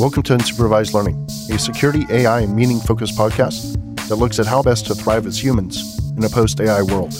[0.00, 1.24] Welcome to Unsupervised Learning,
[1.54, 3.74] a security, AI, and meaning focused podcast
[4.08, 7.14] that looks at how best to thrive as humans in a post AI world.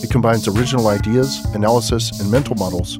[0.00, 2.98] It combines original ideas, analysis, and mental models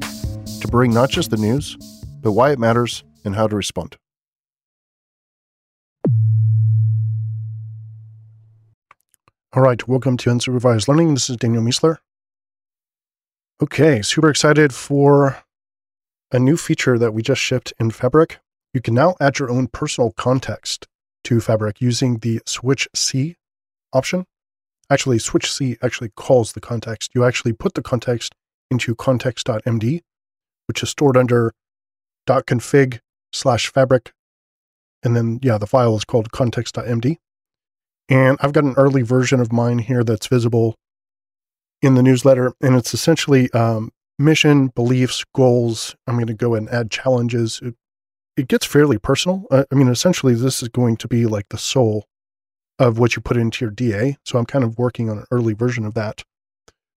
[0.60, 1.76] to bring not just the news,
[2.22, 3.96] but why it matters and how to respond.
[9.52, 11.14] All right, welcome to Unsupervised Learning.
[11.14, 11.98] This is Daniel Miessler.
[13.62, 15.44] Okay, super excited for
[16.32, 18.40] a new feature that we just shipped in Fabric.
[18.72, 20.86] You can now add your own personal context
[21.24, 23.36] to Fabric using the switch C
[23.92, 24.26] option.
[24.90, 27.12] Actually, switch C actually calls the context.
[27.14, 28.34] You actually put the context
[28.70, 30.00] into context.md,
[30.66, 31.52] which is stored under
[32.26, 33.00] .config
[33.32, 34.12] slash fabric.
[35.02, 37.16] And then, yeah, the file is called context.md.
[38.08, 40.76] And I've got an early version of mine here that's visible
[41.80, 42.52] in the newsletter.
[42.60, 45.96] And it's essentially um, mission, beliefs, goals.
[46.06, 47.60] I'm going to go and add challenges.
[47.62, 47.74] It,
[48.36, 49.44] it gets fairly personal.
[49.50, 52.06] Uh, I mean, essentially, this is going to be like the soul
[52.78, 54.16] of what you put into your DA.
[54.24, 56.24] So I'm kind of working on an early version of that.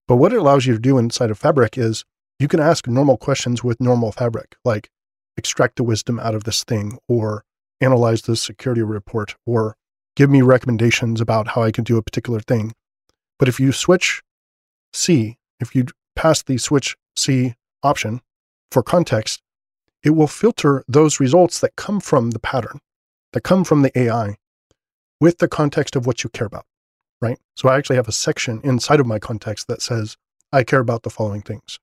[0.08, 2.04] But what it allows you to do inside of Fabric is
[2.38, 4.90] you can ask normal questions with normal Fabric, like
[5.36, 7.44] extract the wisdom out of this thing, or
[7.80, 9.76] analyze this security report, or
[10.14, 12.72] give me recommendations about how I can do a particular thing.
[13.38, 14.22] But if you switch
[14.92, 18.20] C, if you pass the switch C option
[18.70, 19.42] for context,
[20.02, 22.80] it will filter those results that come from the pattern,
[23.32, 24.36] that come from the AI,
[25.20, 26.66] with the context of what you care about,
[27.20, 27.38] right?
[27.54, 30.16] So I actually have a section inside of my context that says,
[30.52, 31.78] I care about the following things,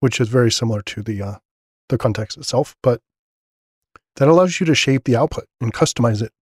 [0.00, 1.34] which is very similar to the, uh,
[1.88, 3.00] the context itself, but
[4.16, 6.32] that allows you to shape the output and customize it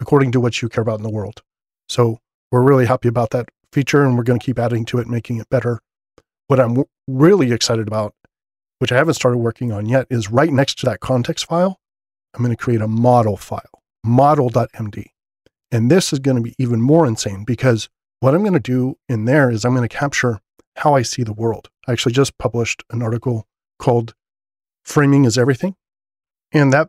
[0.00, 1.42] according to what you care about in the world.
[1.88, 2.18] So
[2.50, 5.38] we're really happy about that feature and we're going to keep adding to it, making
[5.38, 5.80] it better.
[6.48, 8.14] What I'm really excited about,
[8.82, 11.78] which I haven't started working on yet, is right next to that context file,
[12.34, 15.04] I'm going to create a model file, model.md.
[15.70, 17.88] And this is going to be even more insane because
[18.18, 20.40] what I'm going to do in there is I'm going to capture
[20.78, 21.70] how I see the world.
[21.86, 23.46] I actually just published an article
[23.78, 24.14] called
[24.84, 25.76] Framing is Everything.
[26.50, 26.88] And that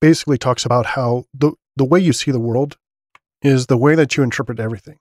[0.00, 2.78] basically talks about how the, the way you see the world
[3.42, 4.96] is the way that you interpret everything.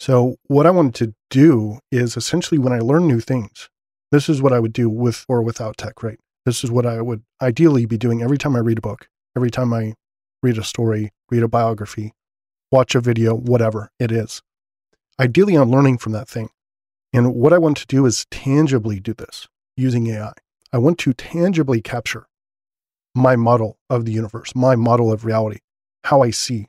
[0.00, 3.70] So, what I wanted to do is essentially when I learn new things,
[4.12, 6.18] this is what I would do with or without tech, right?
[6.46, 9.50] This is what I would ideally be doing every time I read a book, every
[9.50, 9.94] time I
[10.42, 12.12] read a story, read a biography,
[12.70, 14.42] watch a video, whatever it is.
[15.18, 16.50] Ideally, I'm learning from that thing.
[17.12, 20.32] And what I want to do is tangibly do this using AI.
[20.72, 22.26] I want to tangibly capture
[23.14, 25.60] my model of the universe, my model of reality,
[26.02, 26.66] how I see,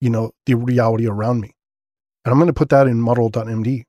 [0.00, 1.54] you know, the reality around me.
[2.24, 3.84] And I'm going to put that in model.md.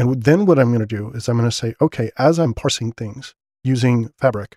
[0.00, 2.54] And then what I'm going to do is I'm going to say, okay, as I'm
[2.54, 4.56] parsing things using Fabric,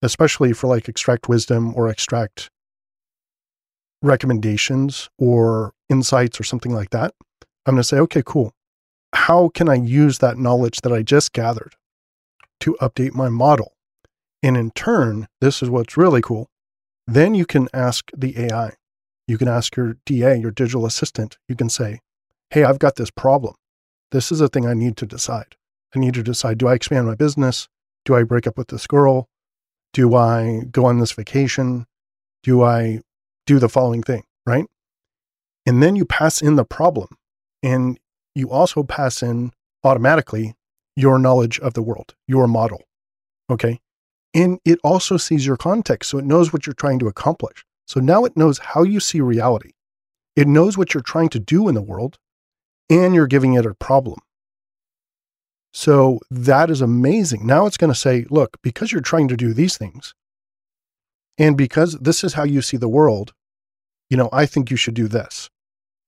[0.00, 2.48] especially for like extract wisdom or extract
[4.00, 7.12] recommendations or insights or something like that,
[7.66, 8.54] I'm going to say, okay, cool.
[9.12, 11.74] How can I use that knowledge that I just gathered
[12.60, 13.74] to update my model?
[14.42, 16.48] And in turn, this is what's really cool.
[17.06, 18.76] Then you can ask the AI,
[19.28, 22.00] you can ask your DA, your digital assistant, you can say,
[22.48, 23.56] Hey, I've got this problem.
[24.12, 25.56] This is a thing I need to decide.
[25.94, 27.68] I need to decide do I expand my business?
[28.04, 29.28] Do I break up with this girl?
[29.92, 31.86] Do I go on this vacation?
[32.42, 33.00] Do I
[33.46, 34.24] do the following thing?
[34.46, 34.66] Right.
[35.66, 37.08] And then you pass in the problem
[37.62, 37.98] and
[38.34, 39.52] you also pass in
[39.84, 40.54] automatically
[40.94, 42.82] your knowledge of the world, your model.
[43.48, 43.80] Okay.
[44.34, 46.10] And it also sees your context.
[46.10, 47.64] So it knows what you're trying to accomplish.
[47.86, 49.72] So now it knows how you see reality.
[50.36, 52.18] It knows what you're trying to do in the world,
[52.90, 54.18] and you're giving it a problem.
[55.72, 57.46] So that is amazing.
[57.46, 60.14] Now it's going to say, look, because you're trying to do these things,
[61.38, 63.32] and because this is how you see the world,
[64.10, 65.48] you know, I think you should do this.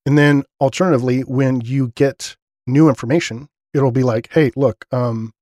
[0.04, 2.36] And then alternatively, when you get
[2.66, 5.32] new information, it'll be like, hey, look, um,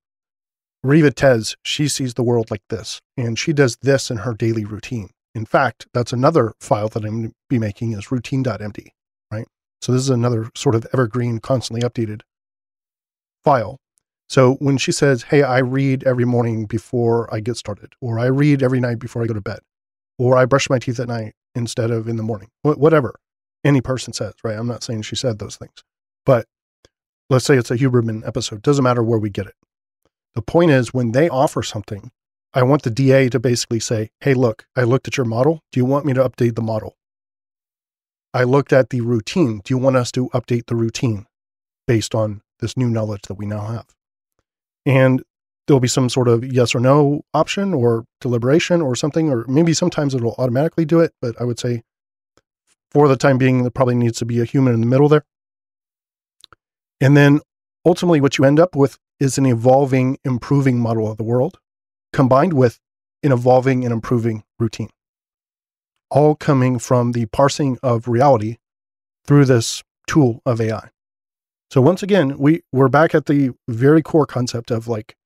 [0.84, 4.64] Riva Tez, she sees the world like this, and she does this in her daily
[4.64, 5.10] routine.
[5.34, 8.88] In fact, that's another file that I'm going to be making is routine.md?
[9.82, 12.22] So this is another sort of evergreen, constantly updated
[13.44, 13.78] file.
[14.28, 18.26] So when she says, Hey, I read every morning before I get started, or I
[18.26, 19.58] read every night before I go to bed,
[20.18, 23.16] or I brush my teeth at night instead of in the morning, whatever
[23.64, 24.56] any person says, right?
[24.56, 25.84] I'm not saying she said those things,
[26.24, 26.46] but
[27.28, 28.62] let's say it's a Huberman episode.
[28.62, 29.54] Doesn't matter where we get it.
[30.34, 32.10] The point is when they offer something,
[32.54, 35.60] I want the DA to basically say, hey, look, I looked at your model.
[35.72, 36.96] Do you want me to update the model?
[38.34, 39.60] I looked at the routine.
[39.64, 41.26] Do you want us to update the routine
[41.86, 43.86] based on this new knowledge that we now have?
[44.86, 45.22] And
[45.66, 49.72] there'll be some sort of yes or no option or deliberation or something, or maybe
[49.72, 51.12] sometimes it'll automatically do it.
[51.20, 51.82] But I would say
[52.90, 55.24] for the time being, there probably needs to be a human in the middle there.
[57.00, 57.40] And then
[57.84, 61.58] ultimately, what you end up with is an evolving, improving model of the world
[62.12, 62.78] combined with
[63.22, 64.90] an evolving and improving routine,
[66.12, 68.58] all coming from the parsing of reality
[69.26, 70.90] through this tool of AI.
[71.70, 75.16] So once again, we, we're back at the very core concept of like,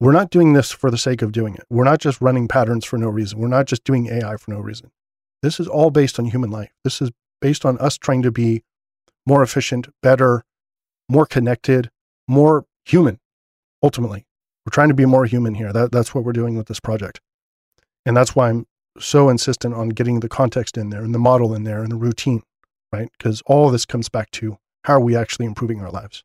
[0.00, 1.64] we're not doing this for the sake of doing it.
[1.70, 3.38] We're not just running patterns for no reason.
[3.38, 4.90] We're not just doing AI for no reason.
[5.40, 6.72] This is all based on human life.
[6.82, 7.10] This is
[7.40, 8.62] based on us trying to be
[9.24, 10.44] more efficient, better,
[11.08, 11.90] more connected,
[12.26, 13.20] more human,
[13.84, 14.26] ultimately.
[14.66, 15.72] We're trying to be more human here.
[15.72, 17.20] That, that's what we're doing with this project.
[18.04, 18.66] And that's why I'm
[19.00, 21.96] so insistent on getting the context in there and the model in there and the
[21.96, 22.42] routine,
[22.92, 23.08] right?
[23.16, 26.24] Because all this comes back to how are we actually improving our lives?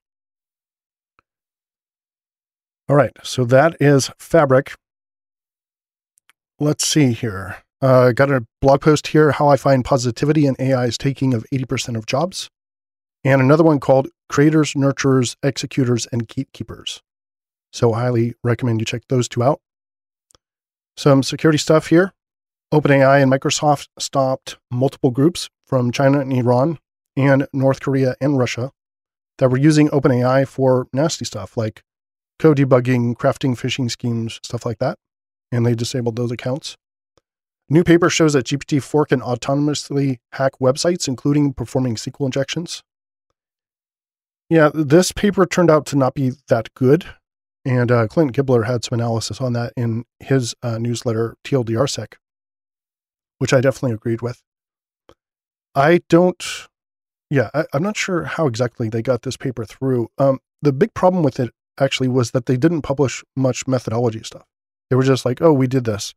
[2.90, 4.76] All right, so that is Fabric.
[6.60, 7.58] Let's see here.
[7.82, 11.98] Uh, got a blog post here, How I Find Positivity in AI's Taking of 80%
[11.98, 12.50] of Jobs.
[13.26, 17.02] And another one called Creators, Nurturers, Executors, and Gatekeepers.
[17.72, 19.60] So highly recommend you check those two out.
[20.96, 22.14] Some security stuff here.
[22.74, 26.80] OpenAI and Microsoft stopped multiple groups from China and Iran
[27.16, 28.72] and North Korea and Russia
[29.38, 31.84] that were using OpenAI for nasty stuff like
[32.40, 34.98] code debugging, crafting phishing schemes, stuff like that.
[35.52, 36.76] And they disabled those accounts.
[37.70, 42.82] New paper shows that GPT-4 can autonomously hack websites, including performing SQL injections.
[44.50, 47.06] Yeah, this paper turned out to not be that good.
[47.66, 52.16] And uh, Clint Gibler had some analysis on that in his uh, newsletter, TLDRSec,
[53.44, 54.42] which I definitely agreed with.
[55.76, 56.42] I don't,
[57.30, 60.08] yeah, I, am not sure how exactly they got this paper through.
[60.18, 64.46] Um, the big problem with it actually was that they didn't publish much methodology stuff.
[64.90, 66.14] They were just like, oh, we did this.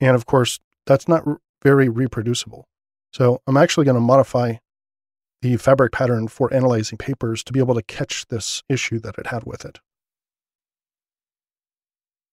[0.00, 2.66] And of course, that's not r- very reproducible.
[3.12, 4.54] So I'm actually going to modify
[5.42, 9.28] the fabric pattern for analyzing papers to be able to catch this issue that it
[9.28, 9.78] had with it.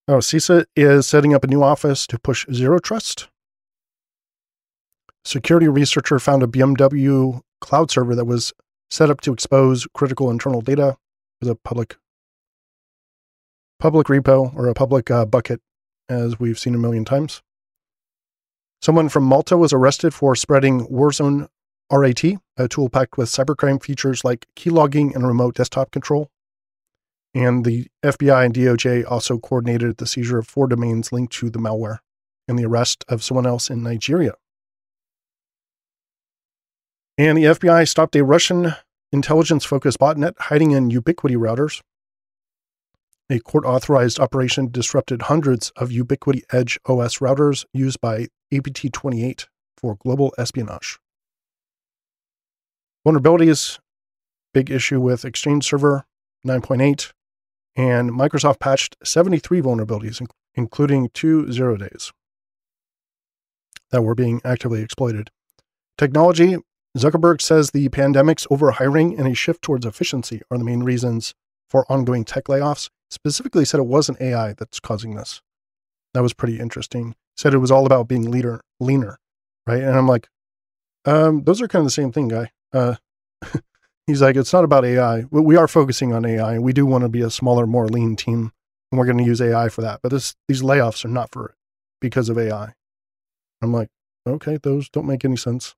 [0.07, 3.27] Oh, CISA is setting up a new office to push zero trust.
[5.25, 8.53] Security researcher found a BMW cloud server that was
[8.91, 10.97] set up to expose critical internal data
[11.39, 11.97] with a public
[13.79, 15.61] public repo or a public uh, bucket,
[16.07, 17.41] as we've seen a million times.
[18.81, 21.47] Someone from Malta was arrested for spreading Warzone
[21.91, 22.23] RAT,
[22.57, 26.29] a tool packed with cybercrime features like keylogging and remote desktop control.
[27.33, 31.59] And the FBI and DOJ also coordinated the seizure of four domains linked to the
[31.59, 31.99] malware
[32.47, 34.33] and the arrest of someone else in Nigeria.
[37.17, 38.73] And the FBI stopped a Russian
[39.11, 41.81] intelligence focused botnet hiding in Ubiquiti routers
[43.29, 49.47] a court authorized operation disrupted hundreds of Ubiquiti Edge OS routers used by APT 28
[49.77, 50.99] for global espionage.
[53.07, 53.79] Vulnerabilities
[54.53, 56.05] big issue with Exchange Server
[56.45, 57.11] 9.8,
[57.75, 62.11] and Microsoft patched 73 vulnerabilities, including two zero days
[63.89, 65.31] that were being actively exploited.
[65.97, 66.57] Technology
[66.97, 71.33] Zuckerberg says the pandemic's overhiring and a shift towards efficiency are the main reasons
[71.69, 75.41] for ongoing tech layoffs specifically said it wasn't AI that's causing this.
[76.13, 77.15] That was pretty interesting.
[77.35, 79.17] Said it was all about being leader, leaner,
[79.65, 79.81] right?
[79.81, 80.29] And I'm like,
[81.05, 82.51] um, those are kind of the same thing, guy.
[82.71, 82.95] Uh,
[84.07, 85.23] he's like, it's not about AI.
[85.31, 88.51] We are focusing on AI, we do want to be a smaller, more lean team,
[88.91, 90.01] and we're going to use AI for that.
[90.03, 91.55] But this, these layoffs are not for
[91.99, 92.73] because of AI.
[93.63, 93.89] I'm like,
[94.27, 95.75] okay, those don't make any sense.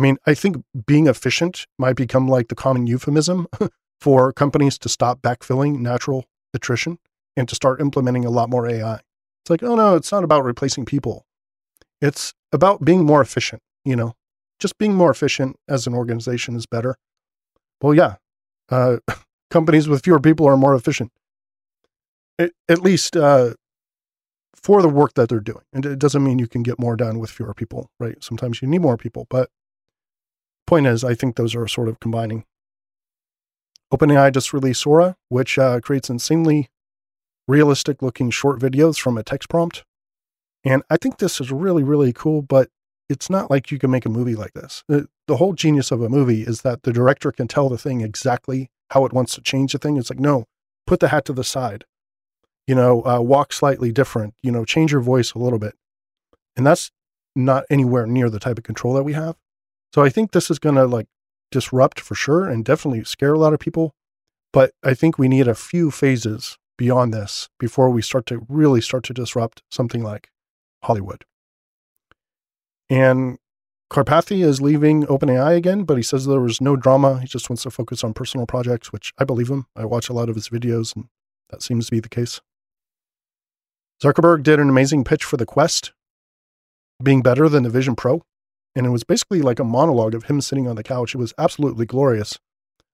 [0.00, 3.46] I mean, I think being efficient might become like the common euphemism
[4.00, 6.98] for companies to stop backfilling natural attrition
[7.36, 8.94] and to start implementing a lot more AI.
[8.94, 11.26] It's like, oh no, it's not about replacing people.
[12.00, 14.14] It's about being more efficient, you know,
[14.58, 16.96] just being more efficient as an organization is better.
[17.82, 18.14] Well, yeah,
[18.70, 19.00] uh,
[19.50, 21.12] companies with fewer people are more efficient,
[22.38, 23.52] it, at least uh,
[24.54, 25.64] for the work that they're doing.
[25.74, 28.16] And it doesn't mean you can get more done with fewer people, right?
[28.24, 29.50] Sometimes you need more people, but
[30.70, 32.44] point is, I think those are sort of combining
[33.92, 36.70] OpenAI just released Sora, which uh, creates insanely
[37.48, 39.82] realistic looking short videos from a text prompt.
[40.64, 42.68] And I think this is really, really cool, but
[43.08, 44.84] it's not like you can make a movie like this.
[44.86, 48.00] The, the whole genius of a movie is that the director can tell the thing
[48.00, 49.96] exactly how it wants to change the thing.
[49.96, 50.44] It's like, no,
[50.86, 51.84] put the hat to the side,
[52.68, 55.74] you know, uh, walk slightly different, you know, change your voice a little bit.
[56.56, 56.92] And that's
[57.34, 59.34] not anywhere near the type of control that we have.
[59.92, 61.08] So I think this is going to like
[61.50, 63.94] disrupt for sure and definitely scare a lot of people.
[64.52, 68.80] But I think we need a few phases beyond this before we start to really
[68.80, 70.30] start to disrupt something like
[70.82, 71.24] Hollywood.
[72.88, 73.38] And
[73.90, 77.20] Karpathy is leaving OpenAI again, but he says there was no drama.
[77.20, 79.66] He just wants to focus on personal projects, which I believe him.
[79.76, 81.06] I watch a lot of his videos, and
[81.50, 82.40] that seems to be the case.
[84.02, 85.92] Zuckerberg did an amazing pitch for the Quest,
[87.02, 88.22] being better than the Vision Pro.
[88.74, 91.14] And it was basically like a monologue of him sitting on the couch.
[91.14, 92.38] It was absolutely glorious.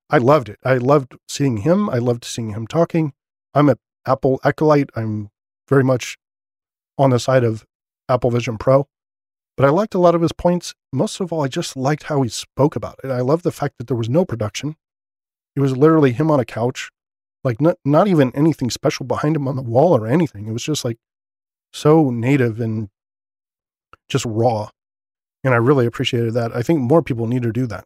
[0.08, 0.58] I loved it.
[0.64, 1.90] I loved seeing him.
[1.90, 3.12] I loved seeing him talking.
[3.54, 4.90] I'm an Apple acolyte.
[4.94, 5.30] I'm
[5.68, 6.16] very much
[6.96, 7.66] on the side of
[8.08, 8.88] Apple Vision Pro.
[9.56, 10.74] But I liked a lot of his points.
[10.92, 13.10] Most of all, I just liked how he spoke about it.
[13.10, 14.76] I love the fact that there was no production.
[15.54, 16.90] It was literally him on a couch,
[17.42, 20.46] like not, not even anything special behind him on the wall or anything.
[20.46, 20.98] It was just like
[21.72, 22.90] so native and
[24.08, 24.70] just raw.
[25.46, 26.56] And I really appreciated that.
[26.56, 27.84] I think more people need to do that.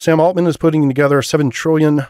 [0.00, 2.06] Sam Altman is putting together $7 trillion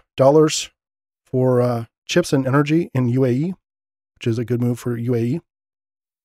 [1.24, 3.54] for uh, chips and energy in UAE,
[4.14, 5.40] which is a good move for UAE.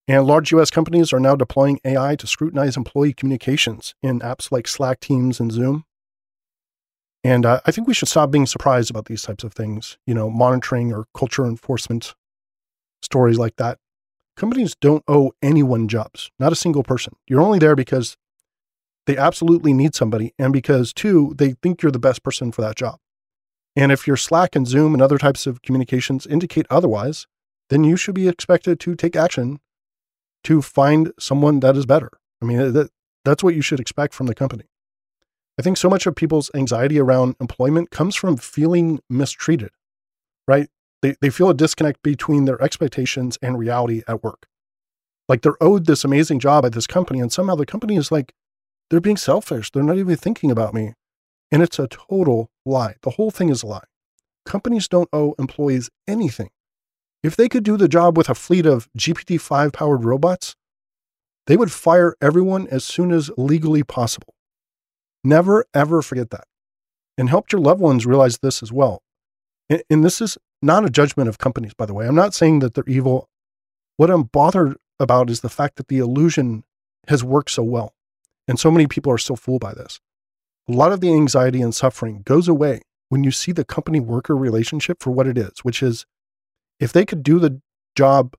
[0.08, 4.68] And large US companies are now deploying AI to scrutinize employee communications in apps like
[4.68, 5.86] Slack, Teams, and Zoom.
[7.24, 10.14] And uh, I think we should stop being surprised about these types of things, you
[10.14, 12.14] know, monitoring or culture enforcement
[13.02, 13.80] stories like that.
[14.42, 17.14] Companies don't owe anyone jobs, not a single person.
[17.28, 18.18] You're only there because
[19.06, 22.76] they absolutely need somebody, and because, two, they think you're the best person for that
[22.76, 22.98] job.
[23.76, 27.28] And if your Slack and Zoom and other types of communications indicate otherwise,
[27.70, 29.60] then you should be expected to take action
[30.46, 32.10] to find someone that is better.
[32.42, 32.90] I mean, that,
[33.24, 34.64] that's what you should expect from the company.
[35.60, 39.70] I think so much of people's anxiety around employment comes from feeling mistreated,
[40.48, 40.68] right?
[41.02, 44.48] They, they feel a disconnect between their expectations and reality at work.
[45.28, 48.34] Like they're owed this amazing job at this company, and somehow the company is like,
[48.90, 49.72] they're being selfish.
[49.72, 50.94] They're not even thinking about me.
[51.52, 52.96] And it's a total lie.
[53.04, 53.86] The whole thing is a lie.
[54.46, 56.50] Companies don't owe employees anything.
[57.24, 60.56] If they could do the job with a fleet of GPT 5 powered robots,
[61.48, 64.34] they would fire everyone as soon as legally possible.
[65.24, 66.46] Never, ever forget that.
[67.18, 69.04] And help your loved ones realize this as well.
[69.70, 72.08] And, and this is not a judgment of companies, by the way.
[72.08, 73.30] I'm not saying that they're evil.
[73.98, 76.64] What I'm bothered about is the fact that the illusion
[77.08, 77.94] has worked so well.
[78.48, 80.00] And so many people are still fooled by this.
[80.70, 84.36] A lot of the anxiety and suffering goes away when you see the company worker
[84.36, 86.06] relationship for what it is, which is
[86.80, 87.62] if they could do the
[87.96, 88.36] job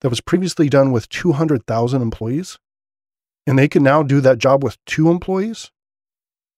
[0.00, 2.58] that was previously done with 200,000 employees,
[3.46, 5.70] and they can now do that job with two employees,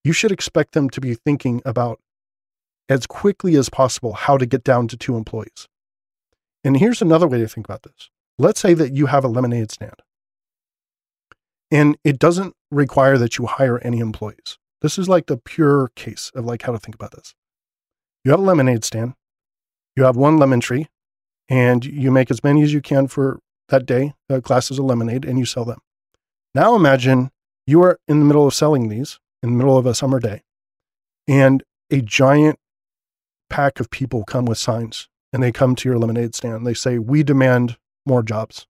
[0.04, 2.00] you should expect them to be thinking about
[2.88, 5.68] as quickly as possible how to get down to two employees.
[6.64, 8.10] And here's another way to think about this.
[8.38, 10.02] Let's say that you have a lemonade stand,
[11.70, 14.58] and it doesn't require that you hire any employees.
[14.82, 17.34] This is like the pure case of like how to think about this.
[18.24, 19.14] You have a lemonade stand,
[19.96, 20.88] you have one lemon tree,
[21.48, 25.24] and you make as many as you can for that day, uh, glasses of lemonade,
[25.24, 25.78] and you sell them.
[26.54, 27.30] Now imagine
[27.66, 30.42] you are in the middle of selling these in the middle of a summer day,
[31.26, 32.58] and a giant
[33.48, 36.66] pack of people come with signs and they come to your lemonade stand.
[36.66, 38.66] They say, We demand more jobs.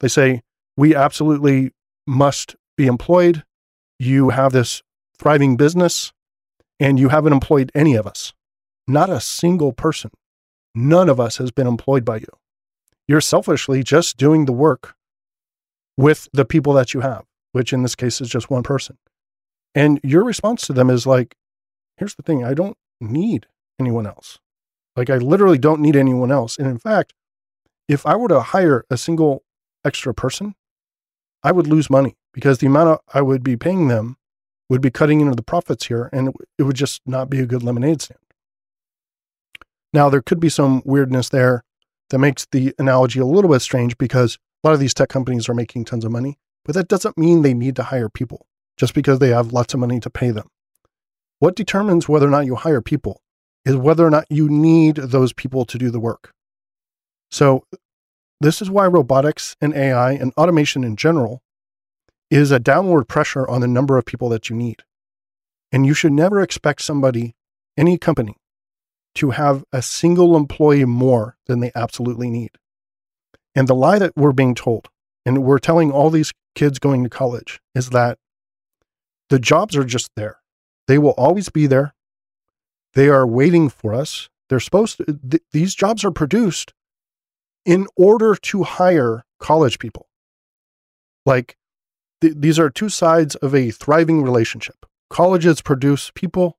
[0.00, 0.42] They say,
[0.76, 1.72] We absolutely
[2.06, 3.44] must be employed.
[3.98, 4.82] You have this
[5.18, 6.12] thriving business
[6.78, 8.32] and you haven't employed any of us.
[8.86, 10.10] Not a single person
[10.80, 12.28] None of us has been employed by you.
[13.08, 14.94] You're selfishly just doing the work
[15.96, 18.96] with the people that you have, which in this case is just one person.
[19.74, 21.34] And your response to them is like,
[21.96, 23.46] here's the thing I don't need
[23.78, 24.38] anyone else.
[24.96, 26.58] Like, I literally don't need anyone else.
[26.58, 27.14] And in fact,
[27.88, 29.44] if I were to hire a single
[29.84, 30.54] extra person,
[31.42, 34.16] I would lose money because the amount I would be paying them
[34.68, 37.62] would be cutting into the profits here and it would just not be a good
[37.62, 38.20] lemonade stand.
[39.92, 41.64] Now, there could be some weirdness there
[42.10, 45.48] that makes the analogy a little bit strange because a lot of these tech companies
[45.48, 48.94] are making tons of money, but that doesn't mean they need to hire people just
[48.94, 50.48] because they have lots of money to pay them.
[51.38, 53.22] What determines whether or not you hire people
[53.68, 56.32] is whether or not you need those people to do the work.
[57.30, 57.64] So,
[58.40, 61.42] this is why robotics and AI and automation in general
[62.30, 64.84] is a downward pressure on the number of people that you need.
[65.70, 67.34] And you should never expect somebody,
[67.76, 68.36] any company,
[69.16, 72.52] to have a single employee more than they absolutely need.
[73.54, 74.88] And the lie that we're being told,
[75.26, 78.18] and we're telling all these kids going to college, is that
[79.28, 80.38] the jobs are just there.
[80.86, 81.92] They will always be there.
[82.94, 84.28] They are waiting for us.
[84.48, 86.74] They're supposed to, th- these jobs are produced
[87.66, 90.08] in order to hire college people.
[91.26, 91.56] Like
[92.22, 94.86] th- these are two sides of a thriving relationship.
[95.10, 96.58] Colleges produce people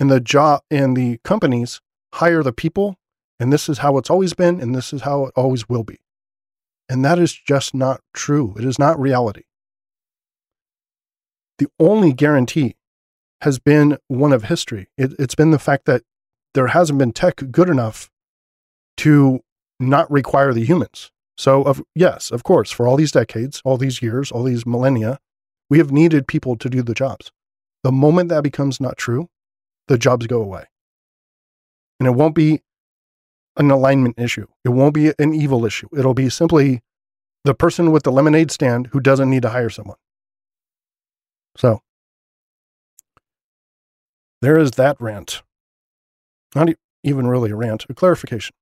[0.00, 1.80] and the job and the companies
[2.14, 2.96] hire the people
[3.38, 5.98] And this is how it's always been, and this is how it always will be.
[6.88, 8.54] And that is just not true.
[8.58, 9.44] It is not reality.
[11.58, 12.76] The only guarantee
[13.42, 14.88] has been one of history.
[14.96, 16.02] It, it's been the fact that
[16.54, 18.10] there hasn't been tech good enough
[18.98, 19.40] to
[19.78, 21.10] not require the humans.
[21.36, 25.20] So, of, yes, of course, for all these decades, all these years, all these millennia,
[25.70, 27.30] we have needed people to do the jobs.
[27.84, 29.28] The moment that becomes not true,
[29.86, 30.64] the jobs go away.
[32.00, 32.62] And it won't be
[33.56, 34.46] an alignment issue.
[34.64, 35.88] It won't be an evil issue.
[35.96, 36.80] It'll be simply
[37.44, 39.96] the person with the lemonade stand who doesn't need to hire someone.
[41.56, 41.82] So,
[44.40, 45.42] there is that rant.
[46.54, 46.70] Not
[47.02, 48.54] even really a rant, a clarification.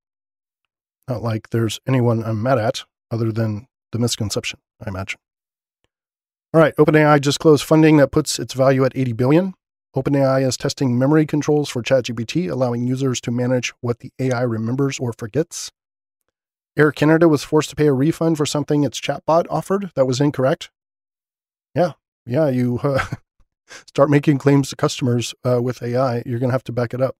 [1.09, 5.19] Not like there's anyone I'm mad at other than the misconception, I imagine.
[6.53, 9.55] All right, OpenAI just closed funding that puts its value at 80 billion.
[9.95, 14.99] OpenAI is testing memory controls for ChatGPT, allowing users to manage what the AI remembers
[14.99, 15.71] or forgets.
[16.77, 20.21] Air Canada was forced to pay a refund for something its chatbot offered that was
[20.21, 20.71] incorrect.
[21.75, 21.93] Yeah,
[22.27, 23.05] yeah, you uh,
[23.87, 27.01] start making claims to customers uh, with AI, you're going to have to back it
[27.01, 27.17] up.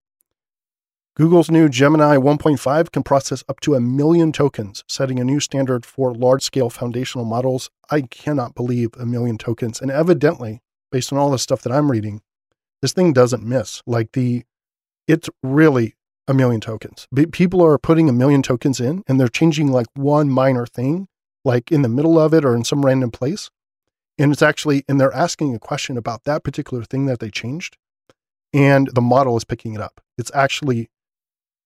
[1.17, 5.87] Google's new Gemini 1.5 can process up to a million tokens, setting a new standard
[5.87, 7.71] for large scale foundational models.
[7.91, 9.81] I cannot believe a million tokens.
[9.81, 10.61] And evidently,
[10.93, 12.21] based on all the stuff that I'm reading,
[12.83, 13.83] this thing doesn't miss.
[13.87, 14.45] Like the,
[15.09, 15.95] it's really
[16.29, 17.07] a million tokens.
[17.33, 21.09] People are putting a million tokens in and they're changing like one minor thing,
[21.47, 23.51] like in the middle of it or in some random place.
[24.19, 27.77] And it's actually, and they're asking a question about that particular thing that they changed.
[28.53, 30.01] And the model is picking it up.
[30.17, 30.89] It's actually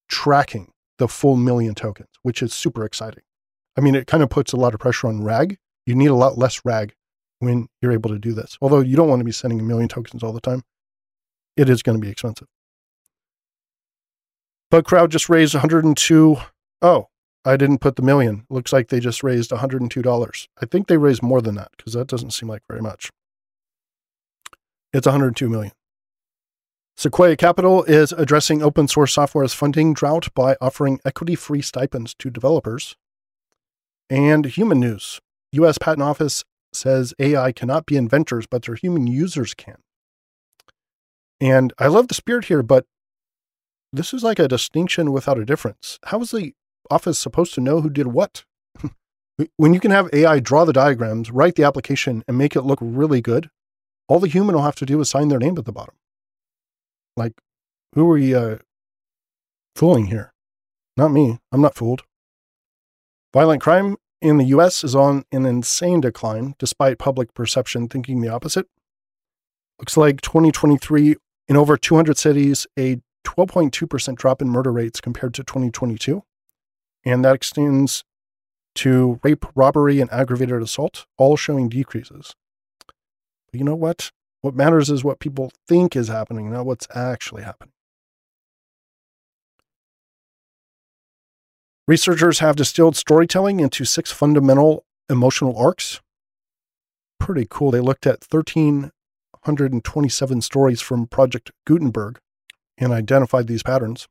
[0.09, 3.23] tracking the full million tokens, which is super exciting.
[3.77, 5.59] I mean, it kind of puts a lot of pressure on RAG.
[5.87, 6.95] You need a lot less RAG
[7.39, 8.59] when you're able to do this.
[8.61, 10.63] Although you don't want to be sending a million tokens all the time,
[11.57, 12.49] it is going to be expensive.
[14.71, 16.37] But crowd just raised 102.
[16.83, 17.09] Oh,
[17.45, 18.45] I didn't put the million.
[18.51, 20.49] Looks like they just raised $102.
[20.61, 23.11] I think they raised more than that because that doesn't seem like very much.
[24.93, 25.73] It's 102 million.
[26.97, 32.29] Sequoia Capital is addressing open source software's funding drought by offering equity free stipends to
[32.29, 32.95] developers.
[34.11, 35.19] And human news
[35.53, 39.77] US Patent Office says AI cannot be inventors, but their human users can.
[41.41, 42.85] And I love the spirit here, but
[43.93, 45.99] this is like a distinction without a difference.
[46.05, 46.53] How is the
[46.91, 48.45] office supposed to know who did what?
[49.57, 52.79] when you can have AI draw the diagrams, write the application, and make it look
[52.81, 53.51] really good,
[54.09, 55.95] all the human will have to do is sign their name at the bottom.
[57.17, 57.35] Like,
[57.95, 58.59] who are you uh,
[59.77, 60.33] fooling here?
[60.97, 61.39] Not me.
[61.53, 62.03] I'm not fooled.
[63.33, 68.29] Violent crime in the US is on an insane decline, despite public perception thinking the
[68.29, 68.67] opposite.
[69.79, 71.17] Looks like 2023,
[71.49, 76.23] in over 200 cities, a 12.2% drop in murder rates compared to 2022.
[77.05, 78.05] And that extends
[78.77, 82.35] to rape, robbery, and aggravated assault, all showing decreases.
[82.87, 84.13] But you know what?
[84.43, 87.73] What matters is what people think is happening, not what's actually happening.
[91.87, 96.01] Researchers have distilled storytelling into six fundamental emotional arcs.
[97.19, 97.73] Pretty cool.
[97.73, 102.21] They looked at 1,327 stories from Project Gutenberg
[102.79, 104.07] and identified these patterns.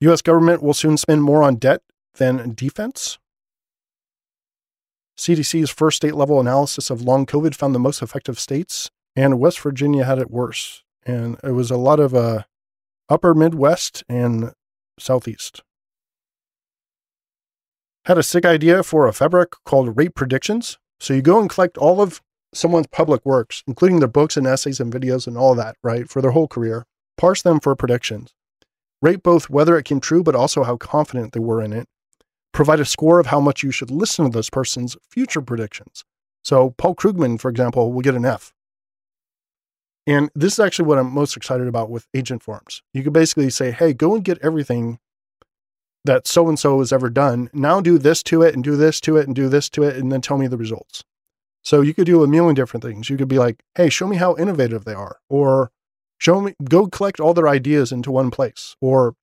[0.00, 1.82] US government will soon spend more on debt
[2.14, 3.18] than defense.
[5.18, 9.60] CDC's first state level analysis of long COVID found the most effective states, and West
[9.60, 10.82] Virginia had it worse.
[11.04, 12.44] And it was a lot of uh,
[13.08, 14.52] upper Midwest and
[14.98, 15.62] Southeast.
[18.06, 20.78] Had a sick idea for a fabric called Rate Predictions.
[21.00, 22.22] So you go and collect all of
[22.54, 26.22] someone's public works, including their books and essays and videos and all that, right, for
[26.22, 26.86] their whole career,
[27.16, 28.32] parse them for predictions,
[29.02, 31.88] rate both whether it came true, but also how confident they were in it,
[32.52, 36.04] provide a score of how much you should listen to this person's future predictions.
[36.42, 38.52] So Paul Krugman, for example, will get an F.
[40.06, 42.82] And this is actually what I'm most excited about with agent forms.
[42.92, 44.98] You could basically say, hey, go and get everything
[46.04, 47.50] that so and so has ever done.
[47.52, 49.96] Now do this to it and do this to it and do this to it,
[49.96, 51.04] and then tell me the results.
[51.62, 53.10] So you could do a million different things.
[53.10, 55.70] You could be like, hey, show me how innovative they are, or
[56.20, 59.14] show me, go collect all their ideas into one place, or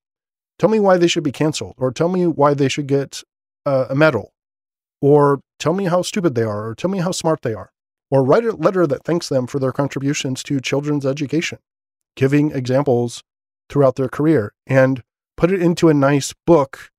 [0.60, 3.22] Tell me why they should be canceled, or tell me why they should get
[3.66, 4.34] uh, a medal,
[5.02, 7.72] or tell me how stupid they are, or tell me how smart they are,
[8.10, 11.60] or write a letter that thanks them for their contributions to children's education,
[12.16, 13.24] giving examples
[13.70, 15.04] throughout their career, and
[15.36, 16.90] put it into a nice book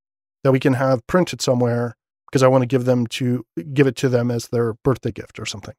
[0.44, 1.96] that we can have printed somewhere
[2.30, 5.40] because I want to give them to give it to them as their birthday gift
[5.40, 5.74] or something,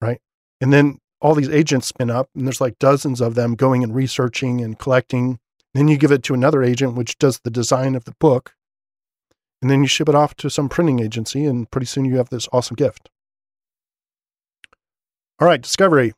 [0.00, 0.20] right?
[0.60, 3.94] And then all these agents spin up, and there's like dozens of them going and
[3.94, 5.38] researching and collecting
[5.74, 8.54] Then you give it to another agent, which does the design of the book.
[9.60, 12.30] And then you ship it off to some printing agency, and pretty soon you have
[12.30, 13.10] this awesome gift.
[15.38, 16.14] All right, Discovery.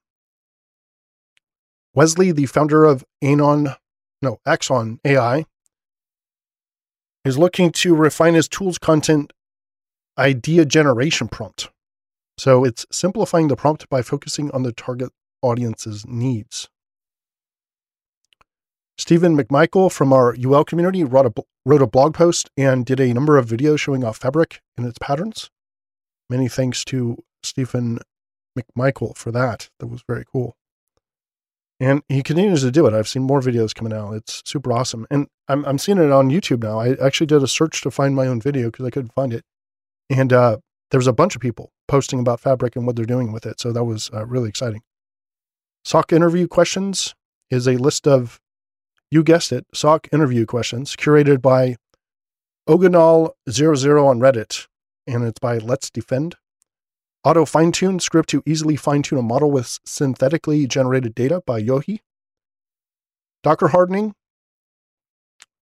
[1.93, 3.71] Wesley, the founder of Anon,
[4.23, 5.45] no, Axon AI,
[7.25, 9.33] is looking to refine his tools content
[10.17, 11.69] idea generation prompt.
[12.39, 15.11] So it's simplifying the prompt by focusing on the target
[15.43, 16.69] audience's needs.
[18.97, 23.13] Stephen McMichael from our UL community wrote a, wrote a blog post and did a
[23.13, 25.51] number of videos showing off Fabric and its patterns.
[26.31, 27.99] Many thanks to Stephen
[28.57, 29.69] McMichael for that.
[29.81, 30.57] That was very cool.
[31.81, 32.95] And he continues to do it.
[32.95, 34.13] I've seen more videos coming out.
[34.13, 35.07] It's super awesome.
[35.11, 36.81] And I'm, I'm seeing it on YouTube now.
[36.81, 39.45] I actually did a search to find my own video because I couldn't find it.
[40.11, 40.59] And uh,
[40.91, 43.61] there was a bunch of people posting about Fabric and what they're doing with it.
[43.61, 44.83] So that was uh, really exciting.
[45.85, 47.15] SOC interview questions
[47.51, 48.41] is a list of
[49.11, 51.77] you guessed it, SOC interview questions curated by
[52.69, 54.67] Oganal00 on Reddit,
[55.07, 56.37] and it's by Let's Defend.
[57.25, 61.61] Auto fine tune script to easily fine tune a model with synthetically generated data by
[61.61, 62.01] Yohi.
[63.43, 64.15] Docker hardening.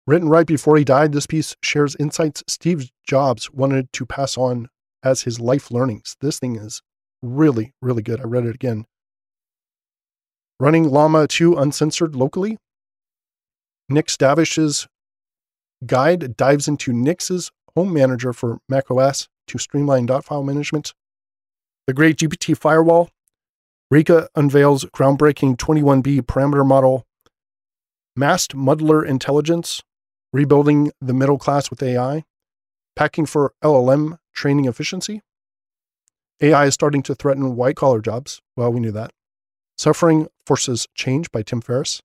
[0.07, 4.69] Written right before he died, this piece shares insights Steve Jobs wanted to pass on
[5.03, 6.17] as his life learnings.
[6.21, 6.83] This thing is
[7.23, 8.21] really, really good.
[8.21, 8.85] I read it again.
[10.61, 12.59] Running Llama 2 uncensored locally.
[13.89, 14.87] Nick Stavish's
[15.85, 20.95] guide dives into Nix's home manager for macOS to streamline dot file management.
[21.87, 23.11] The Great GPT Firewall.
[23.91, 27.05] Reka unveils groundbreaking 21B parameter model.
[28.15, 29.83] Masked Muddler Intelligence.
[30.33, 32.25] Rebuilding the middle class with AI.
[32.95, 35.23] Packing for LLM training efficiency.
[36.41, 38.41] AI is starting to threaten white collar jobs.
[38.57, 39.13] Well, we knew that.
[39.77, 42.03] Suffering Forces Change by Tim Ferriss.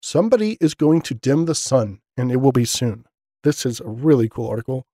[0.00, 3.06] Somebody is going to dim the sun, and it will be soon.
[3.42, 4.86] This is a really cool article.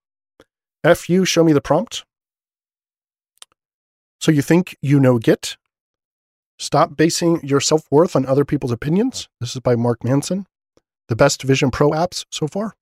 [0.83, 2.03] FU, show me the prompt.
[4.19, 5.57] So you think you know Git?
[6.57, 9.27] Stop basing your self worth on other people's opinions.
[9.39, 10.45] This is by Mark Manson.
[11.09, 12.75] The best Vision Pro apps so far.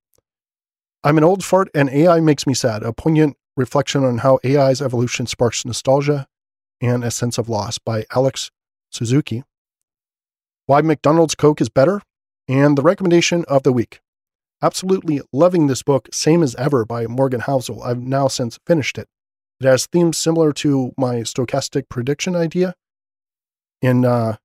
[1.04, 2.84] I'm an old fart and AI makes me sad.
[2.84, 6.28] A poignant reflection on how AI's evolution sparks nostalgia
[6.80, 8.52] and a sense of loss by Alex
[8.90, 9.44] Suzuki.
[10.66, 12.02] Why McDonald's Coke is better
[12.48, 14.02] and the recommendation of the week.
[14.62, 17.84] Absolutely loving this book, Same as Ever by Morgan Housel.
[17.84, 19.08] I've now since finished it.
[19.60, 22.76] It has themes similar to my stochastic prediction idea.
[23.82, 24.38] In, uh,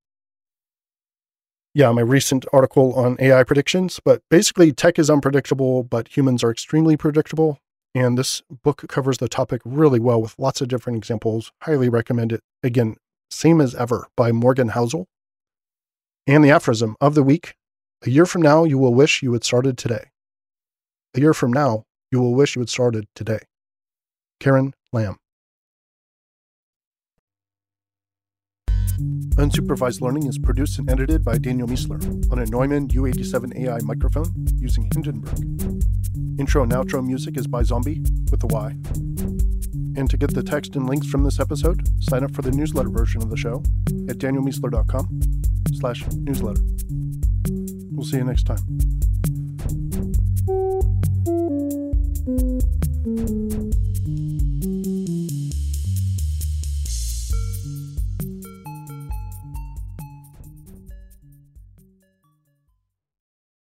[1.75, 6.51] yeah, my recent article on AI predictions, but basically tech is unpredictable, but humans are
[6.51, 7.59] extremely predictable.
[7.97, 11.51] And this book covers the topic really well with lots of different examples.
[11.63, 12.43] Highly recommend it.
[12.63, 12.97] Again,
[13.31, 15.07] Same as Ever by Morgan Housel.
[16.27, 17.55] And the aphorism of the week
[18.05, 20.11] a year from now, you will wish you had started today.
[21.15, 23.39] A year from now, you will wish you had started today.
[24.41, 25.17] Karen Lamb.
[29.37, 32.01] Unsupervised Learning is produced and edited by Daniel Miessler
[32.33, 35.39] on a Neumann U87 AI microphone using Hindenburg.
[36.39, 38.77] Intro and outro music is by Zombie with a Y.
[39.97, 42.91] And to get the text and links from this episode, sign up for the newsletter
[42.91, 43.63] version of the show
[44.09, 45.21] at danielmiessler.com
[45.75, 46.63] slash newsletter.
[47.91, 48.59] We'll see you next time.